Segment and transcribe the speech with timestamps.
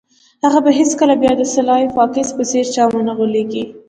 [0.45, 3.63] هغه به هیڅکله بیا د سلای فاکس په څیر چا ونه غولیږي